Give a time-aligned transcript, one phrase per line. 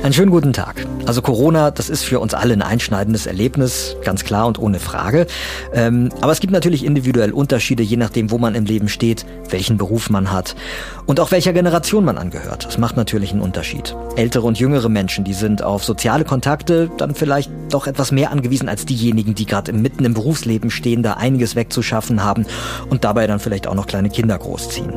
[0.00, 0.86] Einen schönen guten Tag.
[1.06, 5.26] Also Corona, das ist für uns alle ein einschneidendes Erlebnis, ganz klar und ohne Frage.
[5.74, 9.76] Ähm, aber es gibt natürlich individuell Unterschiede, je nachdem, wo man im Leben steht, welchen
[9.76, 10.54] Beruf man hat
[11.06, 12.64] und auch welcher Generation man angehört.
[12.64, 13.96] Das macht natürlich einen Unterschied.
[14.14, 18.68] Ältere und jüngere Menschen, die sind auf soziale Kontakte dann vielleicht doch etwas mehr angewiesen
[18.68, 22.46] als diejenigen, die gerade mitten im Berufsleben stehen, da einiges wegzuschaffen haben
[22.88, 24.92] und dabei dann vielleicht auch noch kleine Kinder großziehen.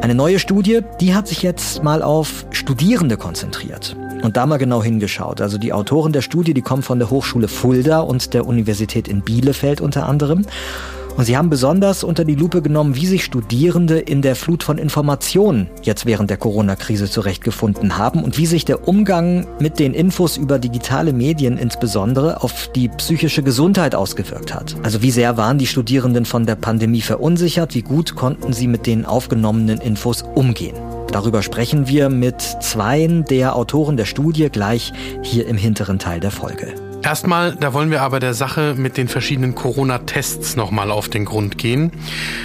[0.00, 4.82] Eine neue Studie, die hat sich jetzt mal auf Studierende konzentriert und da mal genau
[4.82, 5.42] hingeschaut.
[5.42, 9.20] Also die Autoren der Studie, die kommen von der Hochschule Fulda und der Universität in
[9.20, 10.46] Bielefeld unter anderem.
[11.16, 14.78] Und sie haben besonders unter die Lupe genommen, wie sich Studierende in der Flut von
[14.78, 20.36] Informationen jetzt während der Corona-Krise zurechtgefunden haben und wie sich der Umgang mit den Infos
[20.36, 24.76] über digitale Medien insbesondere auf die psychische Gesundheit ausgewirkt hat.
[24.82, 28.86] Also wie sehr waren die Studierenden von der Pandemie verunsichert, wie gut konnten sie mit
[28.86, 30.76] den aufgenommenen Infos umgehen.
[31.12, 36.30] Darüber sprechen wir mit zweien der Autoren der Studie gleich hier im hinteren Teil der
[36.30, 36.89] Folge.
[37.02, 41.56] Erstmal, da wollen wir aber der Sache mit den verschiedenen Corona-Tests nochmal auf den Grund
[41.56, 41.92] gehen.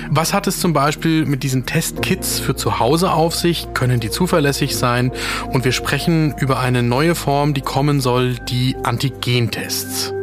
[0.10, 3.68] Was hat es zum Beispiel mit diesen Testkits für zu Hause auf sich?
[3.74, 5.12] Können die zuverlässig sein?
[5.52, 10.14] Und wir sprechen über eine neue Form, die kommen soll, die Antigentests.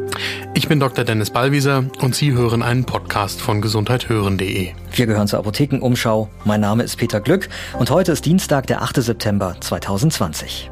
[0.54, 1.04] Ich bin Dr.
[1.04, 4.70] Dennis Ballwieser und Sie hören einen Podcast von gesundheithören.de.
[4.92, 6.28] Wir gehören zur Apothekenumschau.
[6.44, 9.02] Mein Name ist Peter Glück und heute ist Dienstag, der 8.
[9.02, 10.70] September 2020.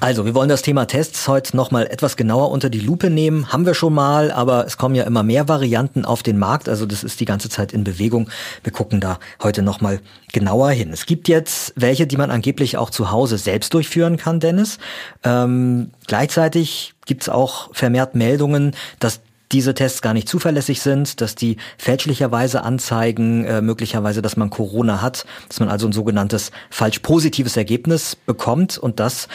[0.00, 3.52] Also, wir wollen das Thema Tests heute nochmal etwas genauer unter die Lupe nehmen.
[3.52, 6.68] Haben wir schon mal, aber es kommen ja immer mehr Varianten auf den Markt.
[6.68, 8.30] Also, das ist die ganze Zeit in Bewegung.
[8.62, 9.98] Wir gucken da heute nochmal
[10.32, 10.92] genauer hin.
[10.92, 14.78] Es gibt jetzt welche, die man angeblich auch zu Hause selbst durchführen kann, Dennis.
[15.24, 19.20] Ähm, gleichzeitig gibt es auch vermehrt Meldungen, dass
[19.52, 25.00] diese Tests gar nicht zuverlässig sind, dass die fälschlicherweise anzeigen, äh, möglicherweise, dass man Corona
[25.00, 29.28] hat, dass man also ein sogenanntes falsch positives Ergebnis bekommt und das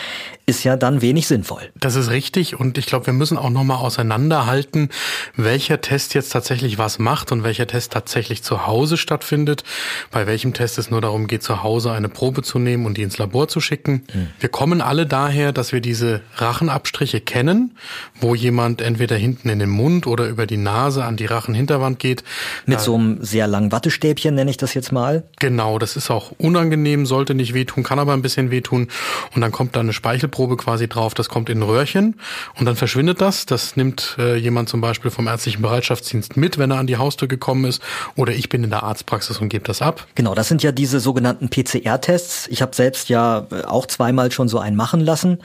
[0.46, 1.72] ist ja dann wenig sinnvoll.
[1.80, 4.90] Das ist richtig und ich glaube, wir müssen auch nochmal auseinanderhalten,
[5.36, 9.64] welcher Test jetzt tatsächlich was macht und welcher Test tatsächlich zu Hause stattfindet,
[10.12, 13.04] bei welchem Test es nur darum geht, zu Hause eine Probe zu nehmen und die
[13.04, 14.04] ins Labor zu schicken.
[14.14, 14.28] Mhm.
[14.40, 17.78] Wir kommen alle daher, dass wir diese Rachenabstriche kennen,
[18.20, 22.00] wo jemand entweder hinten in den Mund Mund oder über die Nase an die Rachenhinterwand
[22.00, 22.24] geht.
[22.66, 25.24] Mit so einem sehr langen Wattestäbchen nenne ich das jetzt mal.
[25.40, 28.88] Genau, das ist auch unangenehm, sollte nicht wehtun, kann aber ein bisschen wehtun.
[29.36, 32.16] Und dann kommt da eine Speichelprobe quasi drauf, das kommt in ein Röhrchen
[32.56, 33.46] und dann verschwindet das.
[33.46, 37.28] Das nimmt äh, jemand zum Beispiel vom ärztlichen Bereitschaftsdienst mit, wenn er an die Haustür
[37.28, 37.82] gekommen ist.
[38.16, 40.08] Oder ich bin in der Arztpraxis und gebe das ab.
[40.16, 42.48] Genau, das sind ja diese sogenannten PCR-Tests.
[42.48, 45.40] Ich habe selbst ja äh, auch zweimal schon so einen machen lassen.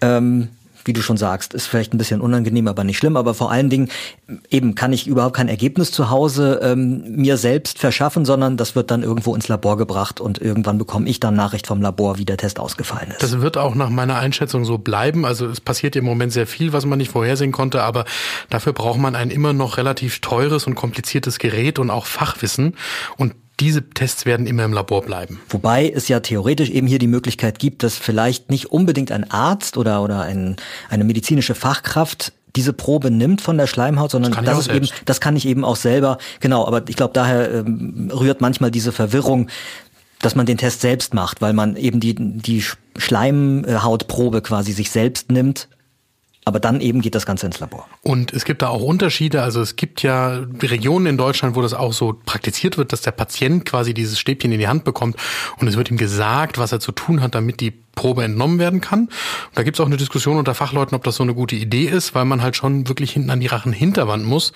[0.00, 0.48] Ähm
[0.84, 3.16] wie du schon sagst, ist vielleicht ein bisschen unangenehm, aber nicht schlimm.
[3.16, 3.88] Aber vor allen Dingen
[4.50, 8.90] eben kann ich überhaupt kein Ergebnis zu Hause ähm, mir selbst verschaffen, sondern das wird
[8.90, 12.36] dann irgendwo ins Labor gebracht und irgendwann bekomme ich dann Nachricht vom Labor, wie der
[12.36, 13.22] Test ausgefallen ist.
[13.22, 15.24] Das wird auch nach meiner Einschätzung so bleiben.
[15.24, 18.04] Also es passiert im Moment sehr viel, was man nicht vorhersehen konnte, aber
[18.50, 22.76] dafür braucht man ein immer noch relativ teures und kompliziertes Gerät und auch Fachwissen.
[23.16, 25.40] Und diese Tests werden immer im Labor bleiben.
[25.48, 29.76] Wobei es ja theoretisch eben hier die Möglichkeit gibt, dass vielleicht nicht unbedingt ein Arzt
[29.76, 30.56] oder, oder ein,
[30.88, 35.20] eine medizinische Fachkraft diese Probe nimmt von der Schleimhaut, sondern das, das ist eben, das
[35.20, 36.18] kann ich eben auch selber.
[36.40, 39.48] Genau, aber ich glaube, daher ähm, rührt manchmal diese Verwirrung,
[40.20, 42.64] dass man den Test selbst macht, weil man eben die, die
[42.96, 45.68] Schleimhautprobe quasi sich selbst nimmt
[46.44, 47.88] aber dann eben geht das Ganze ins Labor.
[48.02, 49.42] Und es gibt da auch Unterschiede.
[49.42, 53.12] Also es gibt ja Regionen in Deutschland, wo das auch so praktiziert wird, dass der
[53.12, 55.16] Patient quasi dieses Stäbchen in die Hand bekommt
[55.58, 58.80] und es wird ihm gesagt, was er zu tun hat, damit die Probe entnommen werden
[58.80, 59.08] kann.
[59.54, 62.14] da gibt es auch eine Diskussion unter Fachleuten, ob das so eine gute Idee ist,
[62.14, 64.52] weil man halt schon wirklich hinten an die Rachenhinterwand muss.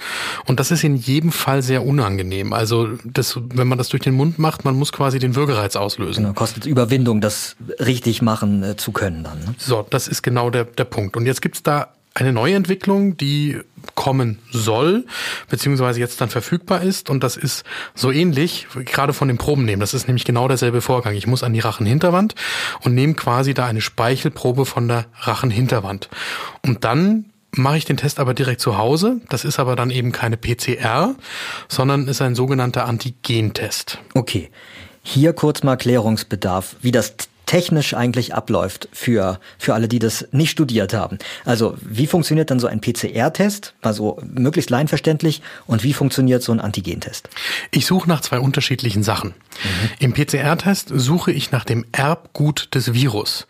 [0.47, 2.53] Und das ist in jedem Fall sehr unangenehm.
[2.53, 6.25] Also das, wenn man das durch den Mund macht, man muss quasi den Würgereiz auslösen.
[6.25, 9.39] Genau, kostet Überwindung, das richtig machen äh, zu können dann.
[9.39, 9.55] Ne?
[9.57, 11.17] So, das ist genau der, der Punkt.
[11.17, 11.78] Und jetzt gibt's da
[12.19, 13.59] eine Neuentwicklung, die
[13.95, 15.07] kommen soll,
[15.49, 17.11] beziehungsweise jetzt dann verfügbar ist.
[17.11, 19.81] Und das ist so ähnlich, gerade von dem Probennehmen.
[19.81, 21.15] Das ist nämlich genau derselbe Vorgang.
[21.15, 22.35] Ich muss an die Rachenhinterwand
[22.81, 26.09] und nehme quasi da eine Speichelprobe von der Rachenhinterwand.
[26.63, 29.21] Und dann mache ich den Test aber direkt zu Hause.
[29.29, 31.15] Das ist aber dann eben keine PCR,
[31.69, 33.99] sondern ist ein sogenannter Antigentest.
[34.15, 34.51] Okay.
[35.03, 37.15] Hier kurz mal Klärungsbedarf, wie das
[37.49, 41.19] technisch eigentlich abläuft für, für alle, die das nicht studiert haben.
[41.47, 46.61] Also wie funktioniert dann so ein PCR-Test, also möglichst leinverständlich, und wie funktioniert so ein
[46.61, 47.31] Antigentest?
[47.71, 49.31] Ich suche nach zwei unterschiedlichen Sachen.
[49.31, 49.91] Mhm.
[49.99, 53.47] Im PCR-Test suche ich nach dem Erbgut des Virus.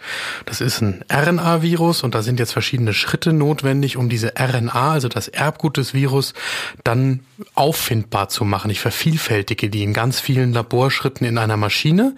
[0.47, 5.09] Das ist ein RNA-Virus und da sind jetzt verschiedene Schritte notwendig, um diese RNA, also
[5.09, 6.35] das Erbgut des Virus,
[6.85, 7.21] dann
[7.57, 8.71] auffindbar zu machen.
[8.71, 12.15] Ich vervielfältige die in ganz vielen Laborschritten in einer Maschine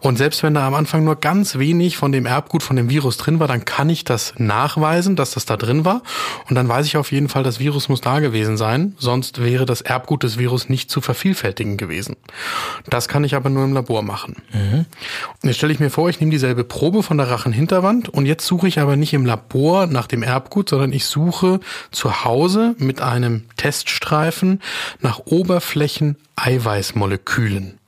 [0.00, 3.16] und selbst wenn da am Anfang nur ganz wenig von dem Erbgut von dem Virus
[3.16, 6.02] drin war, dann kann ich das nachweisen, dass das da drin war.
[6.48, 9.66] Und dann weiß ich auf jeden Fall, das Virus muss da gewesen sein, sonst wäre
[9.66, 12.16] das Erbgut des Virus nicht zu vervielfältigen gewesen.
[12.88, 14.36] Das kann ich aber nur im Labor machen.
[14.52, 14.86] Mhm.
[15.42, 18.46] Und jetzt stelle ich mir vor, ich nehme dieselbe Probe von der Rachenhinterwand und jetzt
[18.46, 21.60] suche ich aber nicht im Labor nach dem Erbgut, sondern ich suche
[21.90, 24.60] zu Hause mit einem Teststreifen
[25.00, 27.78] nach Oberflächen Eiweißmolekülen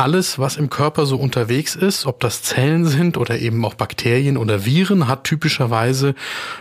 [0.00, 4.38] alles, was im Körper so unterwegs ist, ob das Zellen sind oder eben auch Bakterien
[4.38, 6.14] oder Viren, hat typischerweise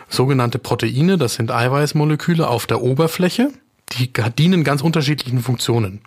[0.10, 3.50] sogenannte Proteine, das sind Eiweißmoleküle auf der Oberfläche.
[3.98, 6.02] Die dienen ganz unterschiedlichen Funktionen.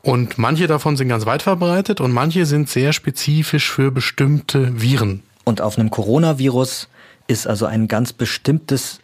[0.00, 5.22] Und manche davon sind ganz weit verbreitet und manche sind sehr spezifisch für bestimmte Viren.
[5.44, 6.88] Und auf einem Coronavirus
[7.28, 8.98] ist also ein ganz bestimmtes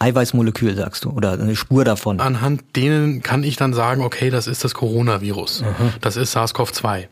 [0.00, 2.20] Eiweißmolekül, sagst du, oder eine Spur davon.
[2.20, 5.62] Anhand denen kann ich dann sagen, okay, das ist das Coronavirus.
[5.62, 5.92] Mhm.
[6.00, 7.08] Das ist SARS-CoV-2.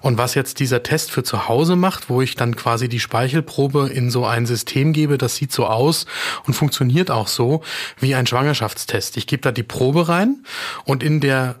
[0.00, 3.88] Und was jetzt dieser Test für zu Hause macht, wo ich dann quasi die Speichelprobe
[3.88, 6.06] in so ein System gebe, das sieht so aus
[6.46, 7.62] und funktioniert auch so
[7.98, 9.16] wie ein Schwangerschaftstest.
[9.16, 10.44] Ich gebe da die Probe rein
[10.84, 11.56] und in der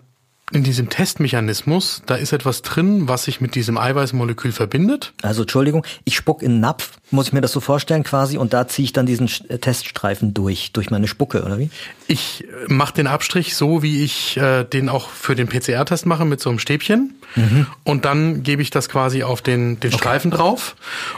[0.52, 5.12] in diesem Testmechanismus, da ist etwas drin, was sich mit diesem Eiweißmolekül verbindet.
[5.22, 8.52] Also Entschuldigung, ich spuck in einen Napf, muss ich mir das so vorstellen quasi, und
[8.52, 11.70] da ziehe ich dann diesen äh, Teststreifen durch, durch meine Spucke, oder wie?
[12.06, 16.24] Ich äh, mache den Abstrich so, wie ich äh, den auch für den PCR-Test mache,
[16.24, 17.14] mit so einem Stäbchen.
[17.34, 17.66] Mhm.
[17.82, 19.98] Und dann gebe ich das quasi auf den, den okay.
[19.98, 20.76] Streifen drauf.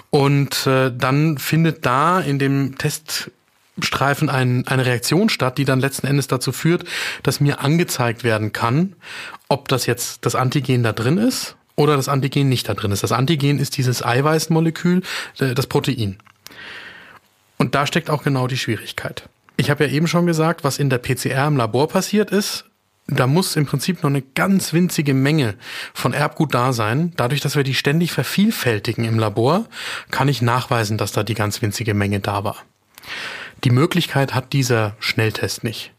[0.08, 3.30] Und äh, dann findet da in dem Test
[3.82, 6.84] Streifen ein, eine Reaktion statt, die dann letzten Endes dazu führt,
[7.22, 8.96] dass mir angezeigt werden kann,
[9.48, 13.02] ob das jetzt das Antigen da drin ist oder das Antigen nicht da drin ist.
[13.02, 15.02] Das Antigen ist dieses Eiweißmolekül,
[15.38, 16.18] äh, das Protein.
[17.56, 19.28] Und da steckt auch genau die Schwierigkeit.
[19.56, 22.64] Ich habe ja eben schon gesagt, was in der PCR im Labor passiert ist.
[23.08, 25.54] Da muss im Prinzip noch eine ganz winzige Menge
[25.94, 27.12] von Erbgut da sein.
[27.16, 29.66] Dadurch, dass wir die ständig vervielfältigen im Labor,
[30.10, 32.56] kann ich nachweisen, dass da die ganz winzige Menge da war.
[33.64, 35.92] Die Möglichkeit hat dieser Schnelltest nicht.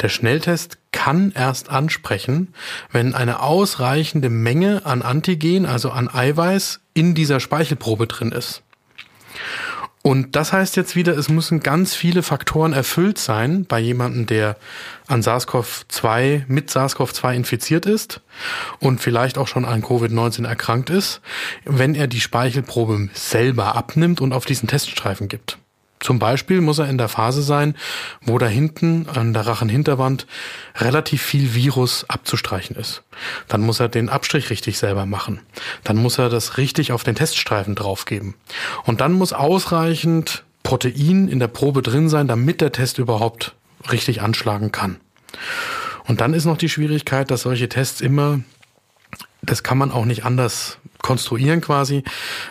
[0.00, 2.54] Der Schnelltest kann erst ansprechen,
[2.92, 8.62] wenn eine ausreichende Menge an Antigen, also an Eiweiß, in dieser Speichelprobe drin ist.
[10.02, 14.56] Und das heißt jetzt wieder, es müssen ganz viele Faktoren erfüllt sein bei jemandem, der
[15.06, 18.22] an SARS-CoV-2 mit SARS-CoV-2 infiziert ist
[18.78, 21.20] und vielleicht auch schon an Covid-19 erkrankt ist,
[21.66, 25.58] wenn er die Speichelprobe selber abnimmt und auf diesen Teststreifen gibt.
[26.00, 27.76] Zum Beispiel muss er in der Phase sein,
[28.22, 30.26] wo da hinten an der Rachenhinterwand
[30.76, 33.02] relativ viel Virus abzustreichen ist.
[33.48, 35.40] Dann muss er den Abstrich richtig selber machen.
[35.84, 38.34] Dann muss er das richtig auf den Teststreifen draufgeben.
[38.84, 43.54] Und dann muss ausreichend Protein in der Probe drin sein, damit der Test überhaupt
[43.92, 44.96] richtig anschlagen kann.
[46.06, 48.40] Und dann ist noch die Schwierigkeit, dass solche Tests immer
[49.42, 52.02] das kann man auch nicht anders konstruieren quasi,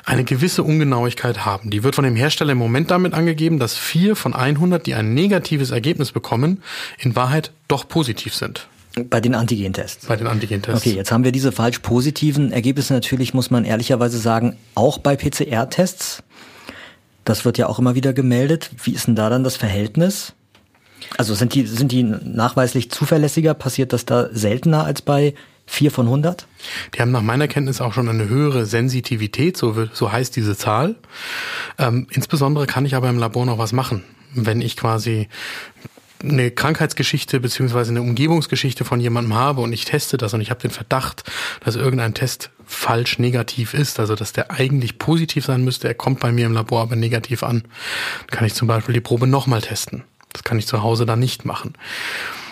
[0.06, 1.69] eine gewisse Ungenauigkeit haben.
[1.69, 5.13] Die wird von dem Hersteller im Moment damit angegeben, dass vier von 100, die ein
[5.13, 6.62] negatives Ergebnis bekommen,
[6.98, 8.68] in Wahrheit doch positiv sind.
[9.10, 10.07] Bei den Antigentests.
[10.07, 10.81] Bei den Antigentests.
[10.81, 15.16] Okay, jetzt haben wir diese falsch positiven Ergebnisse natürlich, muss man ehrlicherweise sagen, auch bei
[15.16, 16.23] PCR-Tests.
[17.23, 18.71] Das wird ja auch immer wieder gemeldet.
[18.83, 20.33] Wie ist denn da dann das Verhältnis?
[21.18, 23.54] Also sind die, sind die nachweislich zuverlässiger?
[23.54, 25.33] Passiert das da seltener als bei
[25.69, 26.47] 4 von 100?
[26.94, 30.95] Die haben nach meiner Kenntnis auch schon eine höhere Sensitivität, so, so heißt diese Zahl.
[31.78, 34.04] Ähm, insbesondere kann ich aber im Labor noch was machen.
[34.33, 35.28] Wenn ich quasi
[36.21, 40.59] eine Krankheitsgeschichte beziehungsweise eine Umgebungsgeschichte von jemandem habe und ich teste das und ich habe
[40.59, 41.23] den Verdacht,
[41.64, 46.19] dass irgendein Test falsch negativ ist, also dass der eigentlich positiv sein müsste, er kommt
[46.19, 47.64] bei mir im Labor aber negativ an,
[48.28, 50.04] kann ich zum Beispiel die Probe nochmal testen.
[50.33, 51.73] Das kann ich zu Hause dann nicht machen.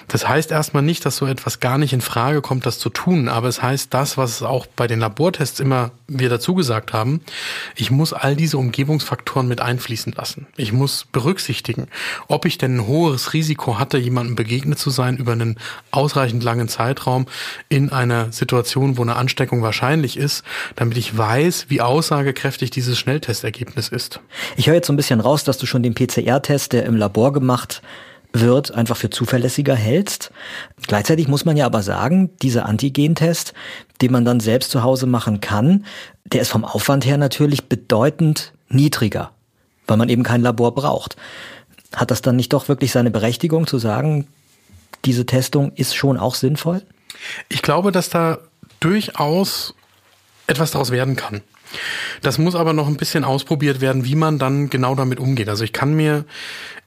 [0.08, 3.28] Das heißt erstmal nicht, dass so etwas gar nicht in Frage kommt, das zu tun,
[3.28, 7.22] aber es heißt das, was auch bei den Labortests immer wir dazu gesagt haben,
[7.76, 10.48] ich muss all diese Umgebungsfaktoren mit einfließen lassen.
[10.56, 11.88] Ich muss berücksichtigen,
[12.30, 15.58] ob ich denn ein hohes Risiko hatte, jemandem begegnet zu sein über einen
[15.92, 17.26] ausreichend langen Zeitraum
[17.68, 20.44] in einer Situation, wo eine Ansteckung wahrscheinlich ist,
[20.78, 24.22] damit ich weiß, wie aussagekräftig dieses Schnelltestergebnis ist.
[24.56, 27.34] Ich höre jetzt so ein bisschen raus, dass du schon den PCR-Test, der im Labor
[27.34, 27.82] gemacht
[28.34, 30.32] wird, einfach für zuverlässiger hältst.
[30.88, 33.54] Gleichzeitig muss man ja aber sagen, dieser Antigentest,
[34.02, 35.86] den man dann selbst zu Hause machen kann,
[36.26, 39.32] der ist vom Aufwand her natürlich bedeutend niedriger,
[39.88, 41.16] weil man eben kein Labor braucht.
[41.96, 44.28] Hat das dann nicht doch wirklich seine Berechtigung zu sagen,
[45.06, 46.82] diese Testung ist schon auch sinnvoll?
[47.50, 48.40] Ich glaube, dass da
[48.80, 49.74] durchaus
[50.48, 51.42] etwas daraus werden kann.
[52.22, 55.50] Das muss aber noch ein bisschen ausprobiert werden, wie man dann genau damit umgeht.
[55.50, 56.26] Also ich kann mir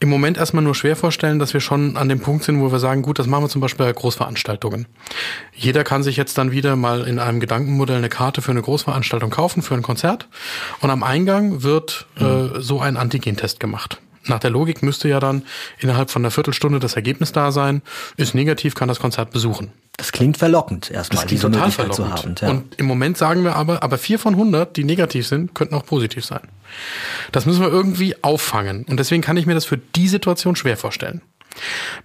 [0.01, 2.79] im Moment erstmal nur schwer vorstellen, dass wir schon an dem Punkt sind, wo wir
[2.79, 4.87] sagen, gut, das machen wir zum Beispiel bei Großveranstaltungen.
[5.55, 9.31] Jeder kann sich jetzt dann wieder mal in einem Gedankenmodell eine Karte für eine Großveranstaltung
[9.31, 10.29] kaufen, für ein Konzert.
[10.81, 14.01] Und am Eingang wird äh, so ein Antigentest gemacht.
[14.31, 15.43] Nach der Logik müsste ja dann
[15.79, 17.83] innerhalb von einer Viertelstunde das Ergebnis da sein.
[18.17, 19.73] Ist negativ, kann das Konzert besuchen.
[19.97, 21.97] Das klingt verlockend, erstmal das diese total verlockend.
[21.97, 22.35] zu haben.
[22.41, 22.49] Ja.
[22.49, 25.85] Und im Moment sagen wir aber, aber vier von hundert, die negativ sind, könnten auch
[25.85, 26.41] positiv sein.
[27.33, 28.85] Das müssen wir irgendwie auffangen.
[28.85, 31.21] Und deswegen kann ich mir das für die Situation schwer vorstellen.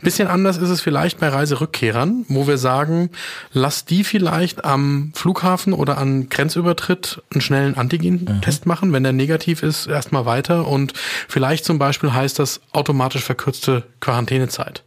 [0.01, 3.09] Bisschen anders ist es vielleicht bei Reiserückkehrern, wo wir sagen,
[3.53, 8.69] lass die vielleicht am Flughafen oder an Grenzübertritt einen schnellen Antigen-Test mhm.
[8.69, 8.93] machen.
[8.93, 10.93] Wenn der negativ ist, erstmal weiter und
[11.27, 14.83] vielleicht zum Beispiel heißt das automatisch verkürzte Quarantänezeit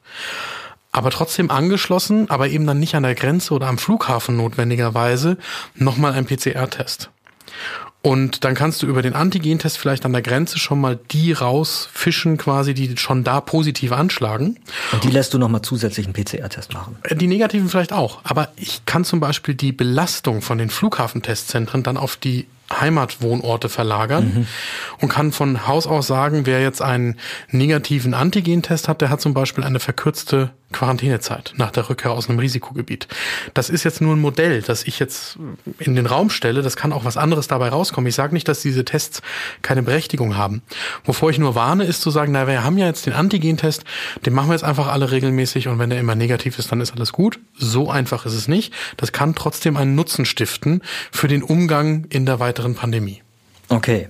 [0.91, 5.37] aber trotzdem angeschlossen, aber eben dann nicht an der Grenze oder am Flughafen notwendigerweise,
[5.75, 7.11] nochmal ein PCR-Test.
[8.01, 12.37] Und dann kannst du über den Antigentest vielleicht an der Grenze schon mal die rausfischen,
[12.37, 14.57] quasi, die schon da positiv anschlagen.
[14.93, 16.97] Und die lässt du nochmal zusätzlich einen PCR-Test machen?
[17.03, 18.21] Äh, die negativen vielleicht auch.
[18.23, 24.33] Aber ich kann zum Beispiel die Belastung von den Flughafentestzentren dann auf die Heimatwohnorte verlagern
[24.35, 24.47] mhm.
[25.01, 27.17] und kann von Haus aus sagen, wer jetzt einen
[27.51, 32.39] negativen Antigentest hat, der hat zum Beispiel eine verkürzte Quarantänezeit nach der Rückkehr aus einem
[32.39, 33.09] Risikogebiet.
[33.55, 35.39] Das ist jetzt nur ein Modell, das ich jetzt
[35.79, 36.61] in den Raum stelle.
[36.61, 38.07] Das kann auch was anderes dabei rauskommen.
[38.07, 39.23] Ich sage nicht, dass diese Tests
[39.63, 40.61] keine Berechtigung haben.
[41.05, 43.85] Wovor ich nur warne, ist zu sagen, na, wir haben ja jetzt den Antigentest,
[44.27, 46.93] den machen wir jetzt einfach alle regelmäßig und wenn der immer negativ ist, dann ist
[46.93, 47.39] alles gut.
[47.57, 48.75] So einfach ist es nicht.
[48.99, 53.23] Das kann trotzdem einen Nutzen stiften für den Umgang in der weiteren Pandemie.
[53.69, 54.09] Okay.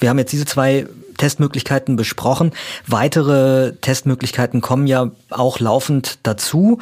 [0.00, 0.86] Wir haben jetzt diese zwei
[1.18, 2.52] Testmöglichkeiten besprochen.
[2.86, 6.80] Weitere Testmöglichkeiten kommen ja auch laufend dazu.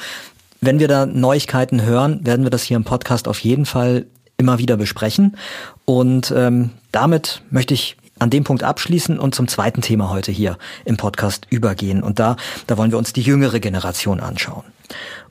[0.61, 4.07] Wenn wir da Neuigkeiten hören, werden wir das hier im Podcast auf jeden Fall
[4.39, 5.37] immer wieder besprechen.
[5.85, 10.57] Und ähm, damit möchte ich an dem Punkt abschließen und zum zweiten Thema heute hier
[10.85, 12.03] im Podcast übergehen.
[12.03, 14.65] Und da, da wollen wir uns die jüngere Generation anschauen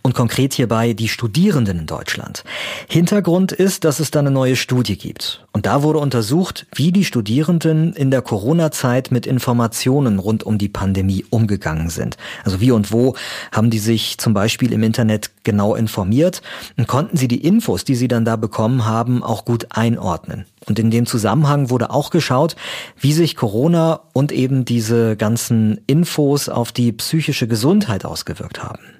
[0.08, 2.46] und konkret hierbei die Studierenden in Deutschland.
[2.88, 5.46] Hintergrund ist, dass es da eine neue Studie gibt.
[5.52, 10.70] Und da wurde untersucht, wie die Studierenden in der Corona-Zeit mit Informationen rund um die
[10.70, 12.16] Pandemie umgegangen sind.
[12.46, 13.16] Also wie und wo
[13.52, 16.42] haben die sich zum Beispiel im Internet genau informiert
[16.78, 20.46] und konnten sie die Infos, die sie dann da bekommen haben, auch gut einordnen.
[20.68, 22.56] Und in dem Zusammenhang wurde auch geschaut,
[23.00, 28.97] wie sich Corona und eben diese ganzen Infos auf die psychische Gesundheit ausgewirkt haben.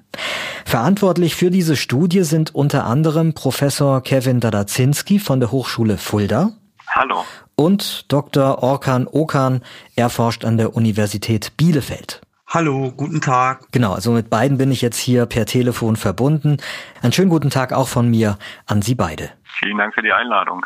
[0.64, 6.50] Verantwortlich für diese Studie sind unter anderem Professor Kevin Dadazinski von der Hochschule Fulda.
[6.88, 7.24] Hallo.
[7.56, 8.62] Und Dr.
[8.62, 9.62] Orkan Okan.
[9.96, 12.20] Er forscht an der Universität Bielefeld.
[12.46, 13.70] Hallo, guten Tag.
[13.72, 16.56] Genau, also mit beiden bin ich jetzt hier per Telefon verbunden.
[17.02, 19.30] Einen schönen guten Tag auch von mir an Sie beide.
[19.58, 20.64] Vielen Dank für die Einladung.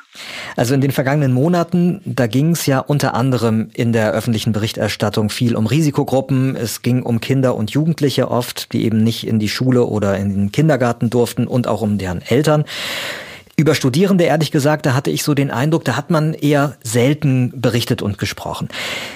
[0.54, 5.30] Also in den vergangenen Monaten, da ging es ja unter anderem in der öffentlichen Berichterstattung
[5.30, 6.56] viel um Risikogruppen.
[6.56, 10.34] Es ging um Kinder und Jugendliche oft, die eben nicht in die Schule oder in
[10.34, 12.64] den Kindergarten durften und auch um deren Eltern.
[13.62, 17.52] Über Studierende, ehrlich gesagt, da hatte ich so den Eindruck, da hat man eher selten
[17.60, 18.68] berichtet und gesprochen.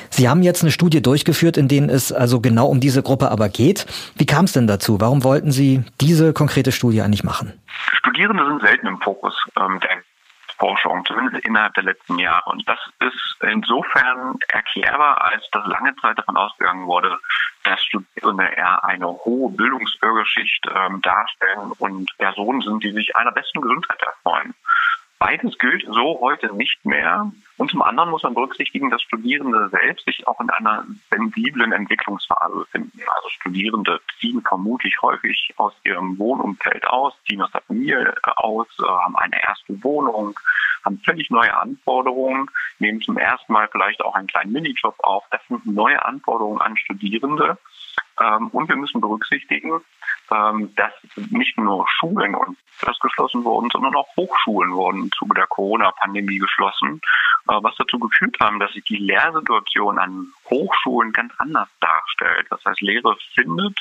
[0.08, 3.48] Sie haben jetzt eine Studie durchgeführt, in denen es also genau um diese Gruppe aber
[3.48, 3.86] geht.
[4.14, 5.00] Wie kam es denn dazu?
[5.00, 7.54] Warum wollten Sie diese konkrete Studie eigentlich machen?
[7.98, 9.90] Studierende sind selten im Fokus ähm, der
[10.58, 12.50] Forschung, zumindest innerhalb der letzten Jahre.
[12.50, 17.18] Und das ist insofern erklärbar, als dass lange Zeit davon ausgegangen wurde,
[17.64, 23.60] dass Studierende eher eine hohe Bildungsbürgerschicht ähm, darstellen und Personen sind, die sich einer besten
[23.60, 24.54] Gesundheit erfreuen.
[25.18, 27.32] Beides gilt so heute nicht mehr.
[27.56, 32.54] Und zum anderen muss man berücksichtigen, dass Studierende selbst sich auch in einer sensiblen Entwicklungsphase
[32.54, 33.00] befinden.
[33.16, 38.86] Also Studierende ziehen vermutlich häufig aus ihrem Wohnumfeld aus, ziehen aus der Familie aus, äh,
[38.86, 40.38] haben eine erste Wohnung,
[40.84, 45.24] haben völlig neue Anforderungen, nehmen zum ersten Mal vielleicht auch einen kleinen Minijob auf.
[45.30, 47.56] Das sind neue Anforderungen an Studierende.
[48.20, 49.80] Ähm, und wir müssen berücksichtigen,
[50.30, 50.92] ähm, dass
[51.30, 56.38] nicht nur Schulen und das geschlossen wurden, sondern auch Hochschulen wurden im Zuge der Corona-Pandemie
[56.38, 57.00] geschlossen,
[57.48, 62.46] äh, was dazu geführt haben, dass sich die Lehrsituation an Hochschulen ganz anders darstellt.
[62.50, 63.78] Das heißt, Lehre findet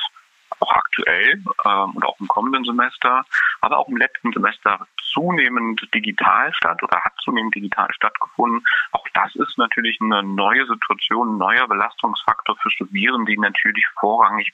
[0.95, 3.25] aktuell ähm, und auch im kommenden Semester
[3.61, 8.63] aber auch im letzten Semester zunehmend digital statt oder hat zunehmend digital stattgefunden.
[8.91, 14.53] Auch das ist natürlich eine neue Situation, ein neuer Belastungsfaktor für Studierende, die natürlich vorrangig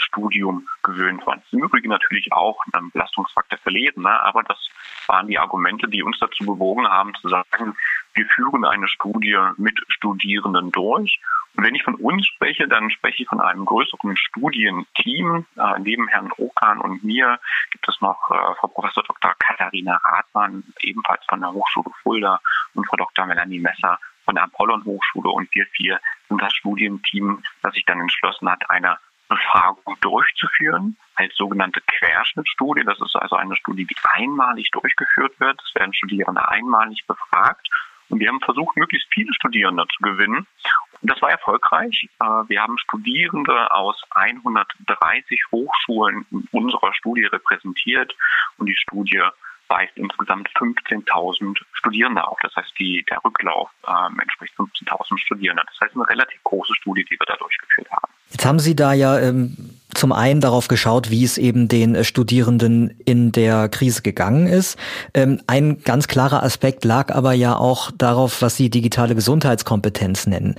[0.00, 1.42] Präsenzstudium gewöhnt waren.
[1.52, 4.20] Im Übrigen natürlich auch ein Belastungsfaktor für Leben, ne?
[4.22, 4.58] aber das
[5.06, 7.76] waren die Argumente, die uns dazu bewogen haben zu sagen,
[8.14, 11.20] wir führen eine Studie mit Studierenden durch
[11.56, 15.46] und wenn ich von uns spreche, dann spreche ich von einem größeren Studienteam.
[15.56, 17.40] Äh, neben Herrn Okan und mir
[17.72, 19.34] gibt es noch äh, Frau Professor Dr.
[19.38, 22.40] Katharina Rathmann, ebenfalls von der Hochschule Fulda
[22.74, 23.26] und Frau Dr.
[23.26, 25.28] Melanie Messer von der Apollon Hochschule.
[25.28, 28.98] Und wir vier sind das Studienteam, das sich dann entschlossen hat, eine
[29.30, 32.82] Befragung durchzuführen als sogenannte Querschnittstudie.
[32.84, 35.62] Das ist also eine Studie, die einmalig durchgeführt wird.
[35.66, 37.68] Es werden Studierende einmalig befragt.
[38.08, 40.46] Und wir haben versucht, möglichst viele Studierende zu gewinnen.
[41.00, 42.08] Und das war erfolgreich.
[42.18, 48.14] Äh, wir haben Studierende aus 130 Hochschulen in unserer Studie repräsentiert
[48.58, 49.22] und die Studie
[49.70, 52.38] weist insgesamt 15.000 Studierende auf.
[52.42, 55.64] Das heißt, die, der Rücklauf ähm, entspricht 15.000 Studierenden.
[55.70, 58.12] Das heißt, eine relativ große Studie, die wir da durchgeführt haben.
[58.30, 59.56] Jetzt haben Sie da ja ähm,
[59.94, 64.78] zum einen darauf geschaut, wie es eben den äh, Studierenden in der Krise gegangen ist.
[65.14, 70.56] Ähm, ein ganz klarer Aspekt lag aber ja auch darauf, was Sie digitale Gesundheitskompetenz nennen.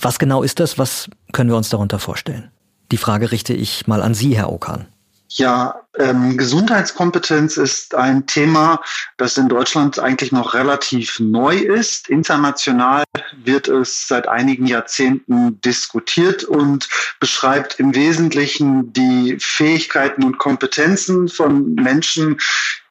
[0.00, 0.78] Was genau ist das?
[0.78, 2.50] Was können wir uns darunter vorstellen?
[2.92, 4.86] Die Frage richte ich mal an Sie, Herr Okan.
[5.34, 8.82] Ja, ähm, Gesundheitskompetenz ist ein Thema,
[9.16, 12.10] das in Deutschland eigentlich noch relativ neu ist.
[12.10, 13.04] International
[13.42, 16.86] wird es seit einigen Jahrzehnten diskutiert und
[17.18, 22.38] beschreibt im Wesentlichen die Fähigkeiten und Kompetenzen von Menschen,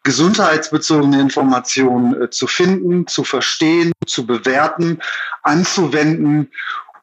[0.03, 4.99] gesundheitsbezogene Informationen äh, zu finden, zu verstehen, zu bewerten,
[5.43, 6.49] anzuwenden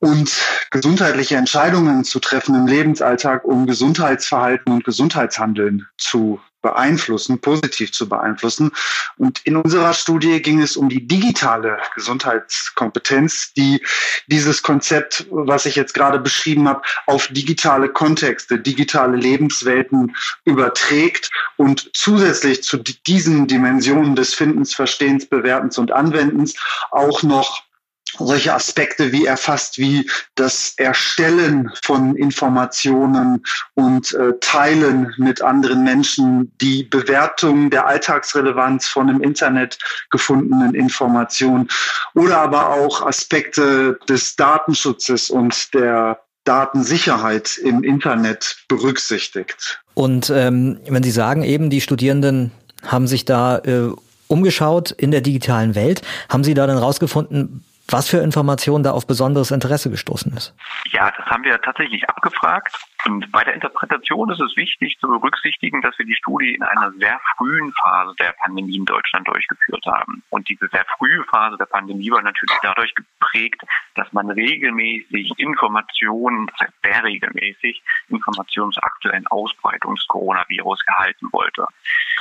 [0.01, 0.33] und
[0.71, 8.73] gesundheitliche Entscheidungen zu treffen im Lebensalltag, um Gesundheitsverhalten und Gesundheitshandeln zu beeinflussen, positiv zu beeinflussen.
[9.17, 13.83] Und in unserer Studie ging es um die digitale Gesundheitskompetenz, die
[14.27, 21.91] dieses Konzept, was ich jetzt gerade beschrieben habe, auf digitale Kontexte, digitale Lebenswelten überträgt und
[21.95, 26.57] zusätzlich zu diesen Dimensionen des Findens, Verstehens, Bewertens und Anwendens
[26.91, 27.68] auch noch
[28.17, 36.53] solche Aspekte wie erfasst wie das Erstellen von Informationen und äh, Teilen mit anderen Menschen,
[36.61, 39.79] die Bewertung der Alltagsrelevanz von im Internet
[40.11, 41.69] gefundenen Informationen
[42.15, 49.83] oder aber auch Aspekte des Datenschutzes und der Datensicherheit im Internet berücksichtigt.
[49.95, 52.53] Und ähm, wenn Sie sagen, eben die Studierenden
[52.87, 53.91] haben sich da äh,
[54.29, 59.07] umgeschaut in der digitalen Welt, haben Sie da dann rausgefunden, was für Informationen da auf
[59.07, 60.55] besonderes Interesse gestoßen ist.
[60.91, 62.77] Ja, das haben wir tatsächlich abgefragt.
[63.07, 66.91] Und bei der Interpretation ist es wichtig zu berücksichtigen, dass wir die Studie in einer
[66.93, 70.23] sehr frühen Phase der Pandemie in Deutschland durchgeführt haben.
[70.31, 73.63] Und diese sehr frühe Phase der Pandemie war natürlich dadurch geprägt,
[73.95, 76.51] dass man regelmäßig Informationen,
[76.83, 81.67] sehr regelmäßig Informationen zur aktuellen Ausbreitung des Coronavirus erhalten wollte.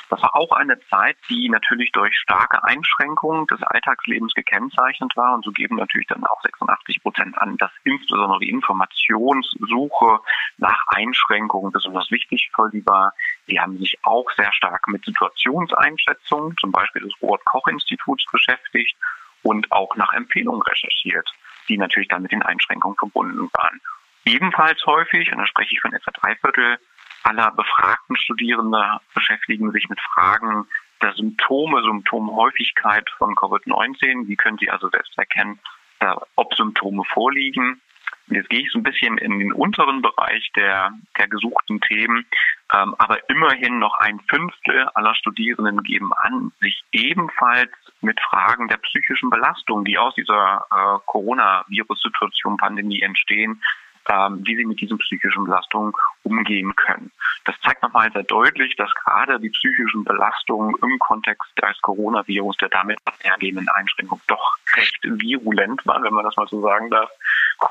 [0.09, 5.33] Das war auch eine Zeit, die natürlich durch starke Einschränkungen des Alltagslebens gekennzeichnet war.
[5.35, 10.19] Und so geben natürlich dann auch 86 Prozent an, dass insbesondere die Informationssuche
[10.67, 13.13] nach Einschränkungen besonders wichtig für sie war.
[13.47, 18.97] Die haben sich auch sehr stark mit Situationseinschätzungen, zum Beispiel des Robert-Koch-Instituts beschäftigt
[19.43, 21.29] und auch nach Empfehlungen recherchiert,
[21.69, 23.81] die natürlich dann mit den Einschränkungen verbunden waren.
[24.25, 26.77] Ebenfalls häufig, und da spreche ich von etwa drei Viertel
[27.23, 30.67] aller befragten Studierende, beschäftigen sich mit Fragen
[31.01, 34.27] der Symptome, Symptomhäufigkeit von Covid-19.
[34.27, 35.59] Wie können Sie also selbst erkennen,
[35.99, 37.81] äh, ob Symptome vorliegen?
[38.29, 42.25] Jetzt gehe ich so ein bisschen in den unteren Bereich der, der gesuchten Themen,
[42.73, 48.77] ähm, aber immerhin noch ein Fünftel aller Studierenden geben an, sich ebenfalls mit Fragen der
[48.77, 53.61] psychischen Belastung, die aus dieser äh, Coronavirus-Situation, Pandemie entstehen,
[54.09, 55.93] ähm, wie sie mit diesen psychischen Belastungen
[56.23, 57.11] umgehen können.
[57.45, 62.69] Das zeigt nochmal sehr deutlich, dass gerade die psychischen Belastungen im Kontext des Coronavirus, der
[62.69, 67.09] damit einhergehenden Einschränkung doch recht virulent waren, wenn man das mal so sagen darf,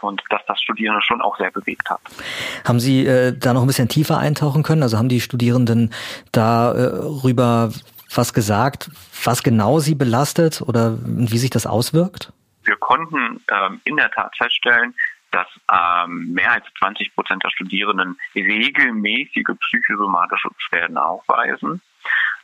[0.00, 2.00] und dass das Studierende schon auch sehr bewegt hat.
[2.66, 4.82] Haben Sie äh, da noch ein bisschen tiefer eintauchen können?
[4.82, 5.92] Also haben die Studierenden
[6.32, 7.78] darüber äh,
[8.14, 8.90] was gesagt,
[9.24, 12.32] was genau sie belastet oder wie sich das auswirkt?
[12.64, 14.94] Wir konnten ähm, in der Tat feststellen,
[15.30, 21.82] dass ähm, mehr als 20 Prozent der Studierenden regelmäßige psychosomatische Beschwerden aufweisen.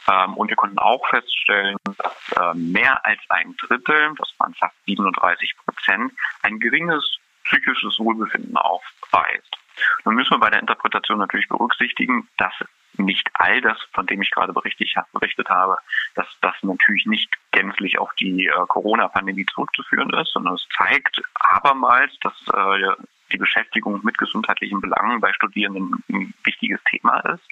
[0.08, 4.74] Ähm, und wir konnten auch feststellen, dass äh, mehr als ein Drittel, das waren fast
[4.86, 9.56] 37 Prozent, ein geringes psychisches Wohlbefinden aufweist.
[10.04, 12.52] Nun müssen wir bei der Interpretation natürlich berücksichtigen, dass
[12.98, 15.76] nicht all das, von dem ich gerade berichtet habe,
[16.14, 22.12] dass das natürlich nicht gänzlich auf die äh, Corona-Pandemie zurückzuführen ist, sondern es zeigt abermals,
[22.20, 27.44] dass äh, die Beschäftigung mit gesundheitlichen Belangen bei Studierenden ein wichtiges Thema ist.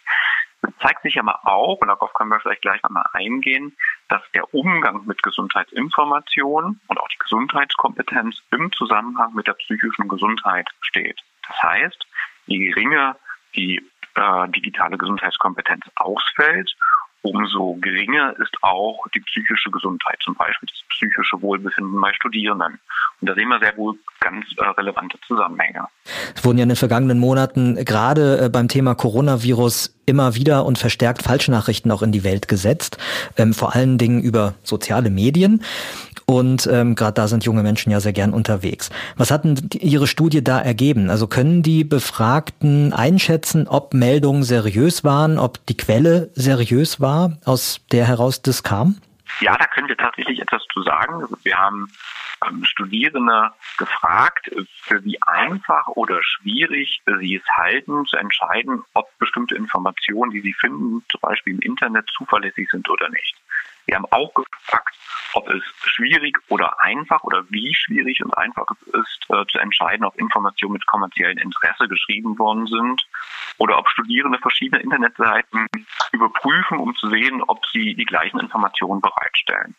[0.62, 3.76] Es zeigt sich aber auch, und darauf können wir vielleicht gleich nochmal eingehen,
[4.09, 10.68] dass der Umgang mit Gesundheitsinformationen und auch die Gesundheitskompetenz im Zusammenhang mit der psychischen Gesundheit
[10.83, 11.18] steht.
[11.48, 12.07] Das heißt,
[12.46, 13.16] je geringer
[13.57, 13.81] die
[14.14, 16.75] äh, digitale Gesundheitskompetenz ausfällt,
[17.23, 22.81] umso geringer ist auch die psychische Gesundheit, zum Beispiel das psychische Wohlbefinden bei Studierenden.
[23.20, 25.87] Und da sehen wir sehr wohl ganz äh, relevante Zusammenhänge.
[26.35, 30.79] Es wurden ja in den vergangenen Monaten gerade äh, beim Thema Coronavirus immer wieder und
[30.79, 32.96] verstärkt Falschnachrichten auch in die Welt gesetzt,
[33.37, 35.62] ähm, vor allen Dingen über soziale Medien.
[36.31, 38.90] Und ähm, gerade da sind junge Menschen ja sehr gern unterwegs.
[39.16, 41.11] Was hat denn Ihre Studie da ergeben?
[41.11, 47.85] Also können die Befragten einschätzen, ob Meldungen seriös waren, ob die Quelle seriös war, aus
[47.90, 48.99] der heraus das kam?
[49.40, 51.14] Ja, da können wir tatsächlich etwas zu sagen.
[51.14, 51.90] Also wir haben
[52.47, 59.57] ähm, Studierende gefragt, für wie einfach oder schwierig sie es halten, zu entscheiden, ob bestimmte
[59.57, 63.35] Informationen, die sie finden, zum Beispiel im Internet, zuverlässig sind oder nicht.
[63.87, 64.97] Wir haben auch gefragt,
[65.35, 70.05] ob es schwierig oder einfach oder wie schwierig und einfach es ist, äh, zu entscheiden,
[70.05, 73.07] ob Informationen mit kommerziellem Interesse geschrieben worden sind
[73.59, 75.66] oder ob Studierende verschiedene Internetseiten
[76.12, 79.75] überprüfen, um zu sehen, ob sie die gleichen Informationen bereitstellen.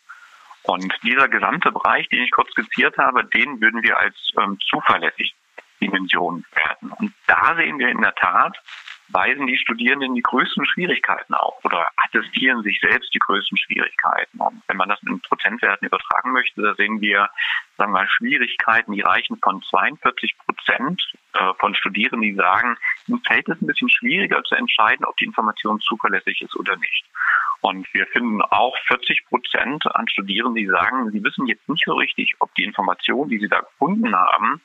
[0.62, 5.34] Und dieser gesamte Bereich, den ich kurz skizziert habe, den würden wir als ähm, zuverlässig
[5.80, 6.92] Dimension werten.
[6.92, 8.56] Und da sehen wir in der Tat,
[9.12, 14.38] weisen die Studierenden die größten Schwierigkeiten auf oder attestieren sich selbst die größten Schwierigkeiten.
[14.38, 17.28] Und wenn man das in Prozentwerten übertragen möchte, da sehen wir,
[17.76, 21.02] sagen wir mal, Schwierigkeiten, die reichen von 42 Prozent
[21.34, 25.24] äh, von Studierenden, die sagen, ihnen fällt es ein bisschen schwieriger zu entscheiden, ob die
[25.24, 27.04] Information zuverlässig ist oder nicht.
[27.60, 31.94] Und wir finden auch 40 Prozent an Studierenden, die sagen, sie wissen jetzt nicht so
[31.94, 34.60] richtig, ob die Informationen, die sie da gefunden haben,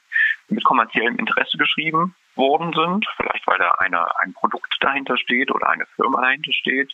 [0.50, 5.70] mit kommerziellem Interesse geschrieben worden sind, vielleicht weil da eine, ein Produkt dahinter steht oder
[5.70, 6.94] eine Firma dahinter steht.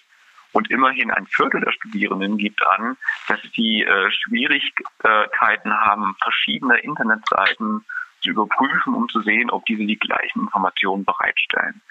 [0.52, 2.96] Und immerhin ein Viertel der Studierenden gibt an,
[3.28, 7.84] dass sie äh, Schwierigkeiten haben, verschiedene Internetseiten
[8.22, 11.82] zu überprüfen, um zu sehen, ob diese die gleichen Informationen bereitstellen.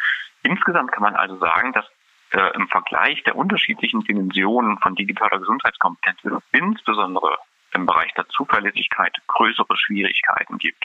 [0.44, 1.86] Insgesamt kann man also sagen, dass
[2.30, 7.38] äh, im Vergleich der unterschiedlichen Dimensionen von digitaler Gesundheitskompetenz insbesondere
[7.74, 10.84] im Bereich der Zuverlässigkeit größere Schwierigkeiten gibt.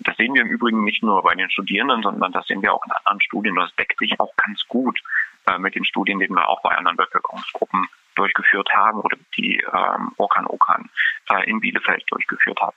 [0.00, 2.84] Das sehen wir im Übrigen nicht nur bei den Studierenden, sondern das sehen wir auch
[2.84, 3.54] in anderen Studien.
[3.54, 4.98] Das deckt sich auch ganz gut
[5.46, 10.12] äh, mit den Studien, die wir auch bei anderen Bevölkerungsgruppen durchgeführt haben oder die ähm,
[10.16, 10.88] Okan Okan
[11.30, 12.74] äh, in Bielefeld durchgeführt hat.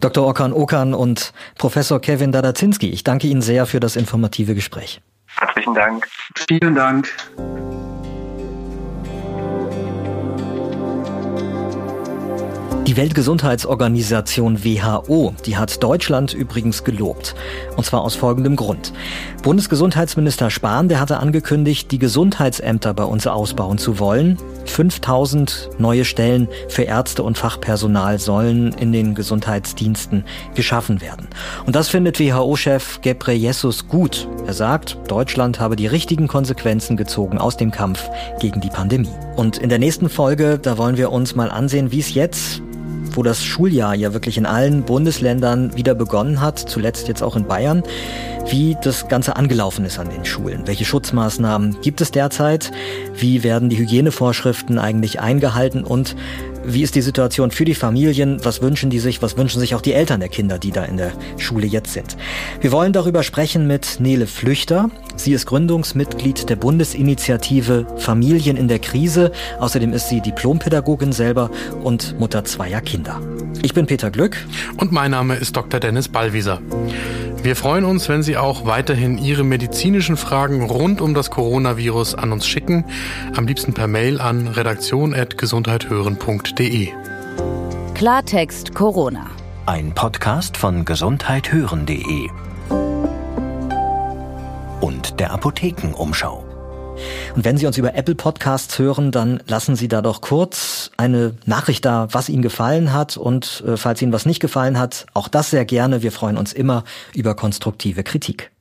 [0.00, 0.26] Dr.
[0.26, 5.00] Okan Okan und Professor Kevin Dadazinski, ich danke Ihnen sehr für das informative Gespräch.
[5.36, 6.06] Herzlichen Dank.
[6.48, 7.08] Vielen Dank.
[12.94, 17.34] Die Weltgesundheitsorganisation WHO, die hat Deutschland übrigens gelobt.
[17.76, 18.92] Und zwar aus folgendem Grund.
[19.42, 24.38] Bundesgesundheitsminister Spahn, der hatte angekündigt, die Gesundheitsämter bei uns ausbauen zu wollen.
[24.66, 31.26] 5000 neue Stellen für Ärzte und Fachpersonal sollen in den Gesundheitsdiensten geschaffen werden.
[31.66, 34.28] Und das findet WHO-Chef Gebreyesus gut.
[34.46, 39.10] Er sagt, Deutschland habe die richtigen Konsequenzen gezogen aus dem Kampf gegen die Pandemie.
[39.34, 42.62] Und in der nächsten Folge, da wollen wir uns mal ansehen, wie es jetzt
[43.16, 47.46] wo das Schuljahr ja wirklich in allen Bundesländern wieder begonnen hat, zuletzt jetzt auch in
[47.46, 47.82] Bayern,
[48.48, 50.66] wie das Ganze angelaufen ist an den Schulen.
[50.66, 52.72] Welche Schutzmaßnahmen gibt es derzeit?
[53.16, 56.16] Wie werden die Hygienevorschriften eigentlich eingehalten und
[56.66, 58.42] wie ist die Situation für die Familien?
[58.42, 59.20] Was wünschen die sich?
[59.20, 62.16] Was wünschen sich auch die Eltern der Kinder, die da in der Schule jetzt sind?
[62.60, 64.88] Wir wollen darüber sprechen mit Nele Flüchter.
[65.16, 69.32] Sie ist Gründungsmitglied der Bundesinitiative Familien in der Krise.
[69.58, 71.50] Außerdem ist sie Diplompädagogin selber
[71.82, 73.20] und Mutter zweier Kinder.
[73.62, 74.36] Ich bin Peter Glück.
[74.76, 75.80] Und mein Name ist Dr.
[75.80, 76.60] Dennis Ballwieser.
[77.42, 82.32] Wir freuen uns, wenn Sie auch weiterhin Ihre medizinischen Fragen rund um das Coronavirus an
[82.32, 82.84] uns schicken.
[83.36, 86.88] Am liebsten per Mail an redaktion.gesundheithören.de.
[87.94, 89.26] Klartext Corona.
[89.66, 92.28] Ein Podcast von gesundheithören.de
[95.04, 96.44] und der Apothekenumschau.
[97.34, 101.34] Und wenn Sie uns über Apple Podcasts hören, dann lassen Sie da doch kurz eine
[101.44, 103.16] Nachricht da, was Ihnen gefallen hat.
[103.16, 106.02] Und äh, falls Ihnen was nicht gefallen hat, auch das sehr gerne.
[106.02, 108.53] Wir freuen uns immer über konstruktive Kritik.